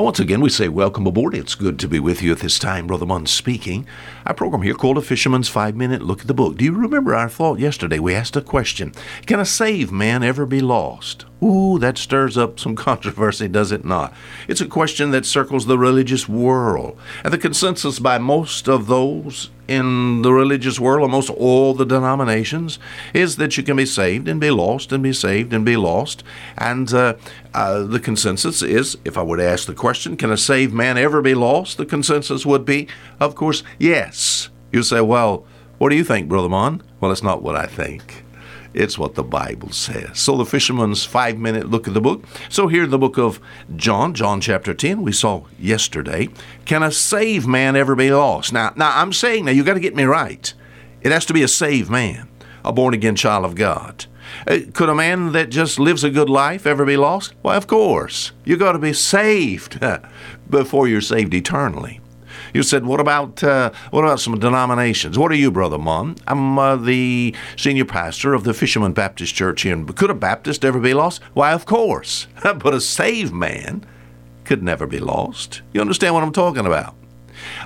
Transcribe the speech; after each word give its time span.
And 0.00 0.06
once 0.06 0.18
again, 0.18 0.40
we 0.40 0.48
say 0.48 0.66
welcome 0.68 1.06
aboard. 1.06 1.34
It's 1.34 1.54
good 1.54 1.78
to 1.80 1.86
be 1.86 2.00
with 2.00 2.22
you 2.22 2.32
at 2.32 2.38
this 2.38 2.58
time. 2.58 2.86
Brother 2.86 3.04
Munn 3.04 3.26
speaking. 3.26 3.86
Our 4.24 4.32
program 4.32 4.62
here 4.62 4.72
called 4.72 4.96
A 4.96 5.02
Fisherman's 5.02 5.50
Five 5.50 5.76
Minute 5.76 6.00
Look 6.00 6.22
at 6.22 6.26
the 6.26 6.32
Book. 6.32 6.56
Do 6.56 6.64
you 6.64 6.72
remember 6.72 7.14
our 7.14 7.28
thought 7.28 7.58
yesterday? 7.58 7.98
We 7.98 8.14
asked 8.14 8.34
a 8.34 8.40
question 8.40 8.94
Can 9.26 9.40
a 9.40 9.44
saved 9.44 9.92
man 9.92 10.22
ever 10.22 10.46
be 10.46 10.62
lost? 10.62 11.26
Ooh, 11.42 11.78
that 11.80 11.98
stirs 11.98 12.38
up 12.38 12.58
some 12.58 12.76
controversy, 12.88 13.46
does 13.46 13.72
it 13.72 13.84
not? 13.84 14.14
It's 14.48 14.62
a 14.62 14.66
question 14.66 15.10
that 15.10 15.26
circles 15.26 15.66
the 15.66 15.76
religious 15.76 16.26
world. 16.26 16.98
And 17.22 17.30
the 17.30 17.36
consensus 17.36 17.98
by 17.98 18.16
most 18.16 18.70
of 18.70 18.86
those 18.86 19.50
in 19.70 20.22
the 20.22 20.32
religious 20.32 20.80
world, 20.80 21.02
almost 21.02 21.30
all 21.30 21.74
the 21.74 21.86
denominations, 21.86 22.80
is 23.14 23.36
that 23.36 23.56
you 23.56 23.62
can 23.62 23.76
be 23.76 23.86
saved 23.86 24.26
and 24.26 24.40
be 24.40 24.50
lost 24.50 24.90
and 24.90 25.00
be 25.00 25.12
saved 25.12 25.52
and 25.52 25.64
be 25.64 25.76
lost. 25.76 26.24
And 26.58 26.92
uh, 26.92 27.14
uh, 27.54 27.84
the 27.84 28.00
consensus 28.00 28.62
is, 28.62 28.98
if 29.04 29.16
I 29.16 29.22
were 29.22 29.36
to 29.36 29.48
ask 29.48 29.66
the 29.66 29.74
question, 29.74 30.16
can 30.16 30.32
a 30.32 30.36
saved 30.36 30.74
man 30.74 30.98
ever 30.98 31.22
be 31.22 31.34
lost? 31.34 31.78
The 31.78 31.86
consensus 31.86 32.44
would 32.44 32.64
be, 32.64 32.88
of 33.20 33.36
course, 33.36 33.62
yes. 33.78 34.50
You 34.72 34.82
say, 34.82 35.00
well, 35.00 35.46
what 35.78 35.90
do 35.90 35.96
you 35.96 36.04
think, 36.04 36.28
Brother 36.28 36.48
Munn? 36.48 36.82
Well, 37.00 37.12
it's 37.12 37.22
not 37.22 37.40
what 37.40 37.54
I 37.54 37.66
think. 37.66 38.24
It's 38.72 38.98
what 38.98 39.14
the 39.14 39.24
Bible 39.24 39.70
says. 39.70 40.18
So 40.18 40.36
the 40.36 40.44
fisherman's 40.44 41.04
five 41.04 41.38
minute 41.38 41.68
look 41.68 41.88
at 41.88 41.94
the 41.94 42.00
book. 42.00 42.24
So 42.48 42.68
here 42.68 42.84
in 42.84 42.90
the 42.90 42.98
book 42.98 43.18
of 43.18 43.40
John, 43.74 44.14
John 44.14 44.40
chapter 44.40 44.74
10, 44.74 45.02
we 45.02 45.12
saw 45.12 45.44
yesterday, 45.58 46.28
can 46.66 46.82
a 46.82 46.92
saved 46.92 47.48
man 47.48 47.74
ever 47.74 47.96
be 47.96 48.10
lost? 48.10 48.52
Now, 48.52 48.72
now 48.76 48.92
I'm 48.96 49.12
saying, 49.12 49.44
now 49.44 49.52
you 49.52 49.64
got 49.64 49.74
to 49.74 49.80
get 49.80 49.96
me 49.96 50.04
right. 50.04 50.52
It 51.02 51.10
has 51.10 51.26
to 51.26 51.32
be 51.32 51.42
a 51.42 51.48
saved 51.48 51.90
man, 51.90 52.28
a 52.64 52.72
born 52.72 52.94
again 52.94 53.16
child 53.16 53.44
of 53.44 53.56
God. 53.56 54.06
Uh, 54.46 54.58
could 54.72 54.88
a 54.88 54.94
man 54.94 55.32
that 55.32 55.50
just 55.50 55.78
lives 55.78 56.04
a 56.04 56.10
good 56.10 56.30
life 56.30 56.66
ever 56.66 56.84
be 56.84 56.96
lost? 56.96 57.34
Why, 57.42 57.56
of 57.56 57.66
course. 57.66 58.32
You 58.44 58.56
got 58.56 58.72
to 58.72 58.78
be 58.78 58.92
saved 58.92 59.80
before 60.50 60.86
you're 60.86 61.00
saved 61.00 61.34
eternally. 61.34 61.99
You 62.52 62.62
said, 62.62 62.84
what 62.84 63.00
about 63.00 63.42
uh, 63.42 63.70
what 63.90 64.04
about 64.04 64.20
some 64.20 64.38
denominations? 64.38 65.18
What 65.18 65.30
are 65.30 65.36
you, 65.36 65.50
Brother 65.50 65.78
Munn? 65.78 66.16
I'm 66.26 66.58
uh, 66.58 66.76
the 66.76 67.34
senior 67.56 67.84
pastor 67.84 68.34
of 68.34 68.44
the 68.44 68.54
Fisherman 68.54 68.92
Baptist 68.92 69.34
Church 69.34 69.62
here. 69.62 69.82
Could 69.84 70.10
a 70.10 70.14
Baptist 70.14 70.64
ever 70.64 70.80
be 70.80 70.94
lost? 70.94 71.22
Why, 71.34 71.52
of 71.52 71.66
course. 71.66 72.26
but 72.42 72.74
a 72.74 72.80
saved 72.80 73.32
man 73.32 73.84
could 74.44 74.62
never 74.62 74.86
be 74.86 74.98
lost. 74.98 75.62
You 75.72 75.80
understand 75.80 76.14
what 76.14 76.24
I'm 76.24 76.32
talking 76.32 76.66
about? 76.66 76.94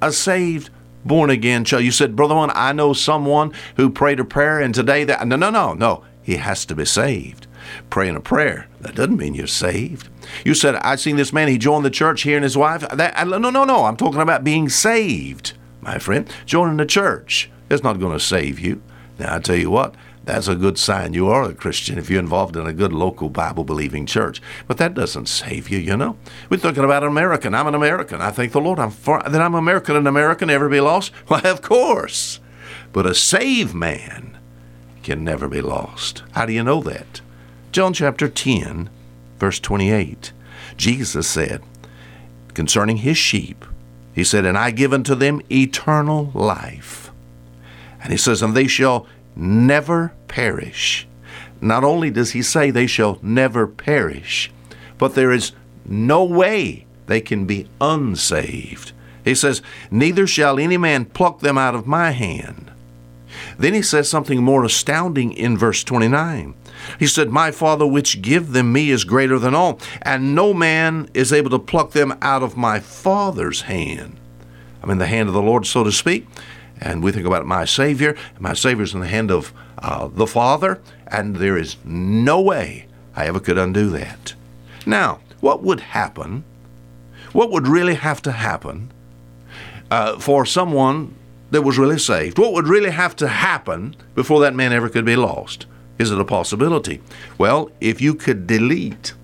A 0.00 0.12
saved 0.12 0.70
born 1.04 1.30
again 1.30 1.64
child. 1.64 1.82
You 1.82 1.90
said, 1.90 2.14
Brother 2.14 2.34
Munn, 2.36 2.52
I 2.54 2.72
know 2.72 2.92
someone 2.92 3.52
who 3.76 3.90
prayed 3.90 4.20
a 4.20 4.24
prayer 4.24 4.60
and 4.60 4.74
today 4.74 5.04
that 5.04 5.26
no 5.26 5.36
no 5.36 5.50
no 5.50 5.74
no. 5.74 6.04
He 6.22 6.36
has 6.36 6.64
to 6.66 6.76
be 6.76 6.84
saved. 6.84 7.47
Praying 7.90 8.16
a 8.16 8.20
prayer, 8.20 8.68
that 8.80 8.94
doesn't 8.94 9.16
mean 9.16 9.34
you're 9.34 9.46
saved. 9.46 10.08
You 10.44 10.54
said, 10.54 10.76
I 10.76 10.96
seen 10.96 11.16
this 11.16 11.32
man, 11.32 11.48
he 11.48 11.58
joined 11.58 11.84
the 11.84 11.90
church 11.90 12.22
here 12.22 12.36
and 12.36 12.44
his 12.44 12.56
wife. 12.56 12.86
That, 12.88 13.26
no, 13.26 13.38
no, 13.38 13.64
no. 13.64 13.84
I'm 13.84 13.96
talking 13.96 14.20
about 14.20 14.44
being 14.44 14.68
saved, 14.68 15.54
my 15.80 15.98
friend. 15.98 16.28
Joining 16.46 16.76
the 16.76 16.86
church 16.86 17.50
is 17.70 17.82
not 17.82 18.00
going 18.00 18.12
to 18.12 18.24
save 18.24 18.58
you. 18.58 18.82
Now, 19.18 19.34
I 19.34 19.38
tell 19.40 19.56
you 19.56 19.70
what, 19.70 19.94
that's 20.28 20.46
a 20.46 20.54
good 20.54 20.78
sign 20.78 21.14
you 21.14 21.28
are 21.28 21.44
a 21.44 21.54
Christian 21.54 21.98
if 21.98 22.10
you're 22.10 22.20
involved 22.20 22.54
in 22.54 22.66
a 22.66 22.72
good 22.74 22.92
local 22.92 23.30
Bible 23.30 23.64
believing 23.64 24.04
church. 24.04 24.42
But 24.66 24.76
that 24.76 24.92
doesn't 24.92 25.26
save 25.26 25.70
you, 25.70 25.78
you 25.78 25.96
know. 25.96 26.18
We're 26.50 26.58
talking 26.58 26.84
about 26.84 27.02
an 27.02 27.08
American. 27.08 27.54
I'm 27.54 27.66
an 27.66 27.74
American. 27.74 28.20
I 28.20 28.30
thank 28.30 28.52
the 28.52 28.60
Lord 28.60 28.78
I'm 28.78 28.90
for, 28.90 29.22
that 29.22 29.40
I'm 29.40 29.54
American 29.54 29.96
and 29.96 30.06
American 30.06 30.50
ever 30.50 30.68
be 30.68 30.80
lost. 30.80 31.12
Why, 31.28 31.40
of 31.44 31.62
course. 31.62 32.40
But 32.92 33.06
a 33.06 33.14
saved 33.14 33.74
man 33.74 34.36
can 35.02 35.24
never 35.24 35.48
be 35.48 35.62
lost. 35.62 36.24
How 36.32 36.44
do 36.44 36.52
you 36.52 36.62
know 36.62 36.82
that? 36.82 37.22
John 37.78 37.92
chapter 37.92 38.28
10, 38.28 38.90
verse 39.38 39.60
28, 39.60 40.32
Jesus 40.76 41.28
said 41.28 41.62
concerning 42.52 42.96
his 42.96 43.16
sheep, 43.16 43.64
He 44.12 44.24
said, 44.24 44.44
And 44.44 44.58
I 44.58 44.72
give 44.72 44.92
unto 44.92 45.14
them 45.14 45.40
eternal 45.48 46.32
life. 46.34 47.12
And 48.02 48.10
He 48.10 48.18
says, 48.18 48.42
And 48.42 48.56
they 48.56 48.66
shall 48.66 49.06
never 49.36 50.12
perish. 50.26 51.06
Not 51.60 51.84
only 51.84 52.10
does 52.10 52.32
He 52.32 52.42
say 52.42 52.72
they 52.72 52.88
shall 52.88 53.20
never 53.22 53.68
perish, 53.68 54.50
but 54.98 55.14
there 55.14 55.30
is 55.30 55.52
no 55.84 56.24
way 56.24 56.84
they 57.06 57.20
can 57.20 57.44
be 57.44 57.68
unsaved. 57.80 58.90
He 59.24 59.36
says, 59.36 59.62
Neither 59.88 60.26
shall 60.26 60.58
any 60.58 60.78
man 60.78 61.04
pluck 61.04 61.38
them 61.38 61.56
out 61.56 61.76
of 61.76 61.86
my 61.86 62.10
hand. 62.10 62.72
Then 63.58 63.74
he 63.74 63.82
says 63.82 64.08
something 64.08 64.42
more 64.42 64.64
astounding 64.64 65.32
in 65.32 65.58
verse 65.58 65.84
29. 65.84 66.54
He 66.98 67.06
said, 67.06 67.30
My 67.30 67.50
Father 67.50 67.86
which 67.86 68.22
give 68.22 68.52
them 68.52 68.72
me 68.72 68.90
is 68.90 69.04
greater 69.04 69.38
than 69.38 69.54
all, 69.54 69.80
and 70.02 70.34
no 70.34 70.54
man 70.54 71.08
is 71.14 71.32
able 71.32 71.50
to 71.50 71.58
pluck 71.58 71.92
them 71.92 72.16
out 72.22 72.42
of 72.42 72.56
my 72.56 72.80
Father's 72.80 73.62
hand. 73.62 74.18
I'm 74.82 74.90
in 74.90 74.98
the 74.98 75.06
hand 75.06 75.28
of 75.28 75.34
the 75.34 75.42
Lord, 75.42 75.66
so 75.66 75.84
to 75.84 75.92
speak. 75.92 76.26
And 76.80 77.02
we 77.02 77.10
think 77.10 77.26
about 77.26 77.44
my 77.44 77.64
Savior. 77.64 78.16
My 78.38 78.52
Savior's 78.52 78.94
in 78.94 79.00
the 79.00 79.08
hand 79.08 79.30
of 79.30 79.52
uh, 79.78 80.08
the 80.08 80.26
Father, 80.26 80.80
and 81.08 81.36
there 81.36 81.56
is 81.56 81.76
no 81.84 82.40
way 82.40 82.86
I 83.16 83.26
ever 83.26 83.40
could 83.40 83.58
undo 83.58 83.90
that. 83.90 84.34
Now, 84.86 85.20
what 85.40 85.62
would 85.62 85.80
happen? 85.80 86.44
What 87.32 87.50
would 87.50 87.66
really 87.66 87.94
have 87.94 88.22
to 88.22 88.32
happen 88.32 88.92
uh, 89.90 90.18
for 90.18 90.46
someone 90.46 91.14
that 91.50 91.62
was 91.62 91.78
really 91.78 91.98
saved? 91.98 92.38
What 92.38 92.52
would 92.52 92.68
really 92.68 92.90
have 92.90 93.16
to 93.16 93.28
happen 93.28 93.96
before 94.14 94.40
that 94.40 94.54
man 94.54 94.72
ever 94.72 94.88
could 94.88 95.04
be 95.04 95.16
lost? 95.16 95.66
Is 95.98 96.10
it 96.10 96.20
a 96.20 96.24
possibility? 96.24 97.00
Well, 97.38 97.70
if 97.80 98.00
you 98.00 98.14
could 98.14 98.46
delete 98.46 99.14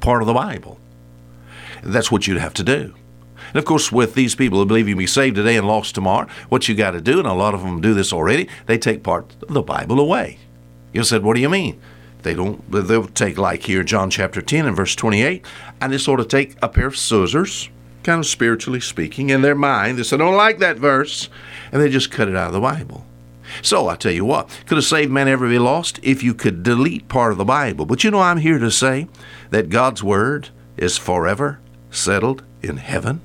part 0.00 0.22
of 0.22 0.26
the 0.26 0.34
Bible, 0.34 0.78
that's 1.82 2.12
what 2.12 2.26
you'd 2.26 2.38
have 2.38 2.54
to 2.54 2.64
do. 2.64 2.94
And 3.48 3.56
of 3.56 3.64
course, 3.64 3.92
with 3.92 4.14
these 4.14 4.34
people 4.34 4.58
who 4.58 4.66
believe 4.66 4.88
you 4.88 4.96
will 4.96 5.02
be 5.02 5.06
saved 5.06 5.36
today 5.36 5.56
and 5.56 5.66
lost 5.66 5.94
tomorrow, 5.94 6.28
what 6.48 6.68
you 6.68 6.74
got 6.74 6.92
to 6.92 7.00
do, 7.00 7.18
and 7.18 7.28
a 7.28 7.32
lot 7.32 7.54
of 7.54 7.62
them 7.62 7.80
do 7.80 7.94
this 7.94 8.12
already, 8.12 8.48
they 8.66 8.78
take 8.78 9.02
part 9.02 9.32
of 9.42 9.54
the 9.54 9.62
Bible 9.62 10.00
away. 10.00 10.38
You 10.92 11.04
said, 11.04 11.22
what 11.22 11.34
do 11.34 11.40
you 11.40 11.48
mean? 11.48 11.80
They 12.22 12.34
don't. 12.34 12.70
They'll 12.70 13.08
take 13.08 13.36
like 13.36 13.64
here, 13.64 13.82
John 13.82 14.08
chapter 14.08 14.40
ten 14.40 14.64
and 14.64 14.76
verse 14.76 14.94
twenty-eight, 14.94 15.44
and 15.80 15.92
they 15.92 15.98
sort 15.98 16.20
of 16.20 16.28
take 16.28 16.54
a 16.62 16.68
pair 16.68 16.86
of 16.86 16.96
scissors, 16.96 17.68
kind 18.02 18.18
of 18.18 18.26
spiritually 18.26 18.80
speaking, 18.80 19.30
in 19.30 19.42
their 19.42 19.54
mind. 19.54 19.98
They 19.98 20.02
said, 20.02 20.20
I 20.20 20.24
don't 20.24 20.36
like 20.36 20.58
that 20.58 20.78
verse, 20.78 21.28
and 21.70 21.80
they 21.80 21.88
just 21.88 22.10
cut 22.10 22.28
it 22.28 22.36
out 22.36 22.48
of 22.48 22.52
the 22.52 22.60
Bible. 22.60 23.04
So 23.60 23.88
I 23.88 23.96
tell 23.96 24.12
you 24.12 24.24
what, 24.24 24.48
could 24.66 24.78
a 24.78 24.82
saved 24.82 25.12
man 25.12 25.28
ever 25.28 25.48
be 25.48 25.58
lost 25.58 26.00
if 26.02 26.22
you 26.22 26.32
could 26.34 26.62
delete 26.62 27.08
part 27.08 27.32
of 27.32 27.38
the 27.38 27.44
Bible? 27.44 27.84
But 27.84 28.02
you 28.02 28.10
know, 28.10 28.20
I'm 28.20 28.38
here 28.38 28.58
to 28.58 28.70
say 28.70 29.08
that 29.50 29.68
God's 29.68 30.02
Word 30.02 30.48
is 30.76 30.96
forever 30.96 31.60
settled 31.90 32.42
in 32.62 32.78
heaven. 32.78 33.20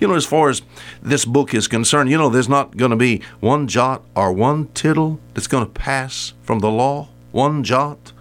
You 0.00 0.08
know, 0.08 0.14
as 0.14 0.26
far 0.26 0.48
as 0.48 0.62
this 1.02 1.24
book 1.24 1.52
is 1.54 1.68
concerned, 1.68 2.10
you 2.10 2.16
know, 2.16 2.30
there's 2.30 2.48
not 2.48 2.76
going 2.76 2.90
to 2.90 2.96
be 2.96 3.20
one 3.40 3.68
jot 3.68 4.02
or 4.16 4.32
one 4.32 4.68
tittle 4.68 5.20
that's 5.34 5.46
going 5.46 5.64
to 5.64 5.70
pass 5.70 6.32
from 6.42 6.60
the 6.60 6.70
law. 6.70 7.08
One 7.32 7.64
jot 7.64 8.12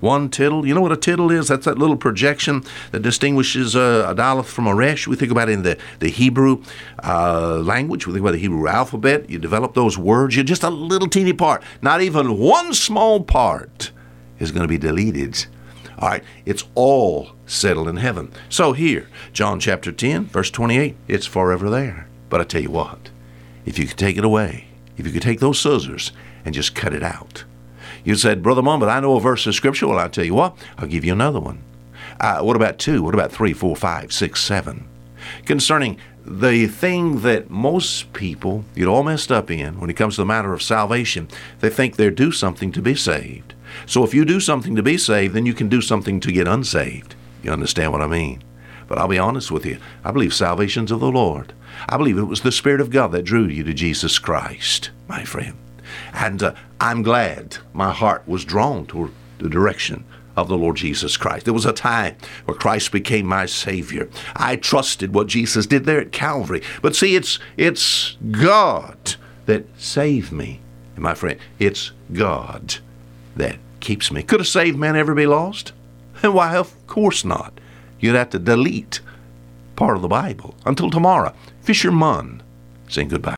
one 0.00 0.28
tittle. 0.28 0.66
You 0.66 0.74
know 0.74 0.80
what 0.80 0.92
a 0.92 0.96
tittle 0.96 1.30
is? 1.30 1.48
That's 1.48 1.64
that 1.64 1.78
little 1.78 1.96
projection 1.96 2.64
that 2.92 3.00
distinguishes 3.00 3.74
uh, 3.74 4.14
a 4.16 4.20
Aleph 4.20 4.46
from 4.46 4.66
a 4.66 4.74
Resh. 4.74 5.06
We 5.06 5.16
think 5.16 5.30
about 5.32 5.48
it 5.48 5.52
in 5.52 5.62
the, 5.62 5.78
the 5.98 6.08
Hebrew 6.08 6.62
uh, 7.02 7.58
language. 7.58 8.06
We 8.06 8.12
think 8.12 8.22
about 8.22 8.32
the 8.32 8.38
Hebrew 8.38 8.68
alphabet. 8.68 9.30
You 9.30 9.38
develop 9.38 9.74
those 9.74 9.96
words. 9.96 10.36
You're 10.36 10.44
just 10.44 10.62
a 10.62 10.70
little 10.70 11.08
teeny 11.08 11.32
part. 11.32 11.62
Not 11.82 12.00
even 12.02 12.38
one 12.38 12.74
small 12.74 13.22
part 13.22 13.90
is 14.38 14.52
going 14.52 14.62
to 14.62 14.68
be 14.68 14.78
deleted. 14.78 15.46
All 15.98 16.10
right, 16.10 16.22
it's 16.44 16.64
all 16.74 17.30
settled 17.46 17.88
in 17.88 17.96
heaven. 17.96 18.30
So 18.50 18.72
here, 18.72 19.08
John 19.32 19.60
chapter 19.60 19.92
10, 19.92 20.26
verse 20.26 20.50
28, 20.50 20.94
it's 21.08 21.24
forever 21.26 21.70
there. 21.70 22.08
But 22.28 22.40
I 22.40 22.44
tell 22.44 22.60
you 22.60 22.70
what, 22.70 23.10
if 23.64 23.78
you 23.78 23.86
could 23.86 23.96
take 23.96 24.18
it 24.18 24.24
away, 24.24 24.68
if 24.98 25.06
you 25.06 25.12
could 25.12 25.22
take 25.22 25.40
those 25.40 25.58
scissors 25.58 26.12
and 26.44 26.54
just 26.54 26.74
cut 26.74 26.92
it 26.92 27.02
out, 27.02 27.44
you 28.06 28.14
said, 28.14 28.40
Brother 28.40 28.62
but 28.62 28.88
I 28.88 29.00
know 29.00 29.16
a 29.16 29.20
verse 29.20 29.48
of 29.48 29.56
Scripture. 29.56 29.88
Well, 29.88 29.98
I'll 29.98 30.08
tell 30.08 30.24
you 30.24 30.34
what, 30.34 30.56
I'll 30.78 30.86
give 30.86 31.04
you 31.04 31.12
another 31.12 31.40
one. 31.40 31.60
Uh, 32.20 32.40
what 32.40 32.54
about 32.54 32.78
two? 32.78 33.02
What 33.02 33.14
about 33.14 33.32
three, 33.32 33.52
four, 33.52 33.74
five, 33.74 34.12
six, 34.12 34.40
seven? 34.40 34.88
Concerning 35.44 35.98
the 36.24 36.68
thing 36.68 37.22
that 37.22 37.50
most 37.50 38.12
people 38.12 38.64
get 38.76 38.86
all 38.86 39.02
messed 39.02 39.32
up 39.32 39.50
in 39.50 39.80
when 39.80 39.90
it 39.90 39.96
comes 39.96 40.14
to 40.14 40.20
the 40.20 40.26
matter 40.26 40.52
of 40.52 40.62
salvation, 40.62 41.26
they 41.58 41.68
think 41.68 41.96
they're 41.96 42.12
due 42.12 42.30
something 42.30 42.70
to 42.70 42.80
be 42.80 42.94
saved. 42.94 43.54
So 43.86 44.04
if 44.04 44.14
you 44.14 44.24
do 44.24 44.38
something 44.38 44.76
to 44.76 44.84
be 44.84 44.98
saved, 44.98 45.34
then 45.34 45.44
you 45.44 45.52
can 45.52 45.68
do 45.68 45.80
something 45.80 46.20
to 46.20 46.30
get 46.30 46.46
unsaved. 46.46 47.16
You 47.42 47.50
understand 47.50 47.90
what 47.90 48.02
I 48.02 48.06
mean? 48.06 48.44
But 48.86 48.98
I'll 48.98 49.08
be 49.08 49.18
honest 49.18 49.50
with 49.50 49.66
you. 49.66 49.78
I 50.04 50.12
believe 50.12 50.32
salvation's 50.32 50.92
of 50.92 51.00
the 51.00 51.10
Lord. 51.10 51.54
I 51.88 51.96
believe 51.96 52.18
it 52.18 52.22
was 52.22 52.42
the 52.42 52.52
Spirit 52.52 52.80
of 52.80 52.90
God 52.90 53.10
that 53.12 53.24
drew 53.24 53.46
you 53.46 53.64
to 53.64 53.74
Jesus 53.74 54.20
Christ, 54.20 54.90
my 55.08 55.24
friend. 55.24 55.56
And 56.16 56.42
uh, 56.42 56.54
I'm 56.80 57.02
glad 57.02 57.58
my 57.72 57.92
heart 57.92 58.26
was 58.26 58.44
drawn 58.44 58.86
toward 58.86 59.12
the 59.38 59.50
direction 59.50 60.04
of 60.34 60.48
the 60.48 60.56
Lord 60.56 60.76
Jesus 60.76 61.16
Christ. 61.16 61.44
There 61.44 61.54
was 61.54 61.66
a 61.66 61.72
time 61.72 62.16
where 62.46 62.56
Christ 62.56 62.90
became 62.90 63.26
my 63.26 63.46
Savior. 63.46 64.08
I 64.34 64.56
trusted 64.56 65.14
what 65.14 65.28
Jesus 65.28 65.66
did 65.66 65.84
there 65.84 66.00
at 66.00 66.12
Calvary. 66.12 66.62
But 66.82 66.96
see, 66.96 67.16
it's 67.16 67.38
it's 67.56 68.16
God 68.30 69.16
that 69.44 69.66
saved 69.78 70.32
me. 70.32 70.60
And 70.94 71.02
my 71.02 71.14
friend, 71.14 71.38
it's 71.58 71.92
God 72.12 72.76
that 73.36 73.58
keeps 73.80 74.10
me. 74.10 74.22
Could 74.22 74.40
a 74.40 74.44
saved 74.44 74.78
man 74.78 74.96
ever 74.96 75.14
be 75.14 75.26
lost? 75.26 75.72
Why, 76.22 76.56
of 76.56 76.74
course 76.86 77.24
not. 77.24 77.52
You'd 78.00 78.16
have 78.16 78.30
to 78.30 78.38
delete 78.38 79.00
part 79.74 79.96
of 79.96 80.02
the 80.02 80.08
Bible. 80.08 80.54
Until 80.64 80.90
tomorrow, 80.90 81.34
Fisher 81.60 81.88
Fisherman 81.90 82.42
saying 82.88 83.08
goodbye. 83.08 83.34